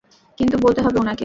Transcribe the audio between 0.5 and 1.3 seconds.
বলতে হবে উনাকে?